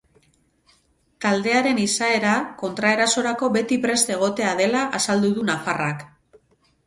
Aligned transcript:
Taldearen 1.25 1.81
izaera 1.81 2.31
kontraerasorako 2.61 3.51
beti 3.57 3.77
prest 3.83 4.11
egotea 4.15 4.53
dela 4.61 4.81
azaldu 5.01 5.33
du 5.37 5.45
nafarrak. 5.51 6.01